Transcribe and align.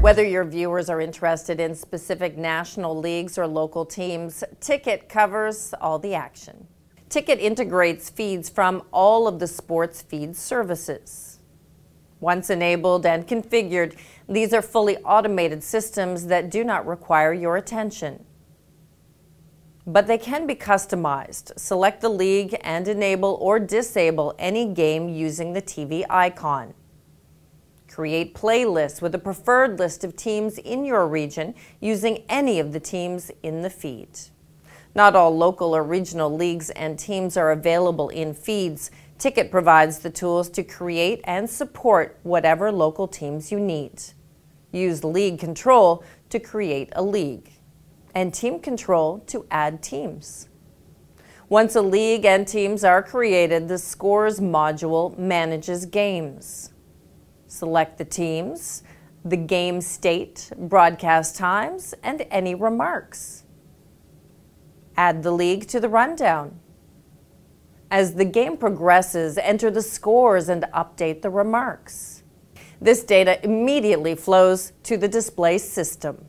Whether 0.00 0.24
your 0.24 0.44
viewers 0.44 0.88
are 0.88 1.02
interested 1.02 1.60
in 1.60 1.74
specific 1.74 2.38
national 2.38 2.98
leagues 2.98 3.36
or 3.36 3.46
local 3.46 3.84
teams, 3.84 4.42
Tick-it 4.58 5.10
covers 5.10 5.74
all 5.78 5.98
the 5.98 6.14
action. 6.14 6.66
Tick-it 7.10 7.38
integrates 7.38 8.08
feeds 8.08 8.48
from 8.48 8.82
all 8.92 9.28
of 9.28 9.38
the 9.38 9.46
sports 9.46 10.00
feed 10.00 10.34
services. 10.34 11.40
Once 12.18 12.48
enabled 12.48 13.04
and 13.04 13.28
configured, 13.28 13.94
these 14.26 14.54
are 14.54 14.62
fully 14.62 14.96
automated 15.04 15.62
systems 15.62 16.28
that 16.28 16.50
do 16.50 16.64
not 16.64 16.86
require 16.86 17.34
your 17.34 17.58
attention. 17.58 18.24
But 19.86 20.06
they 20.06 20.16
can 20.16 20.46
be 20.46 20.54
customized. 20.54 21.58
Select 21.58 22.00
the 22.00 22.08
league 22.08 22.56
and 22.62 22.88
enable 22.88 23.36
or 23.38 23.58
disable 23.58 24.34
any 24.38 24.64
game 24.64 25.10
using 25.10 25.52
the 25.52 25.60
TV 25.60 26.06
icon. 26.08 26.72
Create 27.90 28.34
playlists 28.34 29.02
with 29.02 29.16
a 29.16 29.18
preferred 29.18 29.80
list 29.80 30.04
of 30.04 30.14
teams 30.14 30.58
in 30.58 30.84
your 30.84 31.08
region 31.08 31.56
using 31.80 32.22
any 32.28 32.60
of 32.60 32.72
the 32.72 32.78
teams 32.78 33.32
in 33.42 33.62
the 33.62 33.68
feed. 33.68 34.16
Not 34.94 35.16
all 35.16 35.36
local 35.36 35.74
or 35.74 35.82
regional 35.82 36.32
leagues 36.32 36.70
and 36.70 36.96
teams 36.96 37.36
are 37.36 37.50
available 37.50 38.08
in 38.08 38.32
feeds. 38.32 38.92
Tick-it 39.18 39.50
provides 39.50 39.98
the 39.98 40.08
tools 40.08 40.48
to 40.50 40.62
create 40.62 41.20
and 41.24 41.50
support 41.50 42.16
whatever 42.22 42.70
local 42.70 43.08
teams 43.08 43.50
you 43.50 43.58
need. 43.58 44.00
Use 44.70 45.02
League 45.02 45.40
Control 45.40 46.04
to 46.28 46.38
create 46.38 46.90
a 46.92 47.02
league 47.02 47.50
and 48.14 48.32
Team 48.32 48.60
Control 48.60 49.18
to 49.26 49.46
add 49.50 49.82
teams. 49.82 50.48
Once 51.48 51.74
a 51.74 51.82
league 51.82 52.24
and 52.24 52.46
teams 52.46 52.84
are 52.84 53.02
created, 53.02 53.66
the 53.66 53.78
Scores 53.78 54.38
module 54.38 55.18
manages 55.18 55.86
games. 55.86 56.70
Select 57.50 57.98
the 57.98 58.04
teams, 58.04 58.84
the 59.24 59.36
game 59.36 59.80
state, 59.80 60.52
broadcast 60.56 61.34
times, 61.34 61.94
and 62.00 62.24
any 62.30 62.54
remarks. 62.54 63.42
Add 64.96 65.24
the 65.24 65.32
league 65.32 65.66
to 65.66 65.80
the 65.80 65.88
rundown. 65.88 66.60
As 67.90 68.14
the 68.14 68.24
game 68.24 68.56
progresses, 68.56 69.36
enter 69.36 69.68
the 69.68 69.82
scores 69.82 70.48
and 70.48 70.62
update 70.72 71.22
the 71.22 71.30
remarks. 71.30 72.22
This 72.80 73.02
data 73.02 73.44
immediately 73.44 74.14
flows 74.14 74.72
to 74.84 74.96
the 74.96 75.08
display 75.08 75.58
system. 75.58 76.26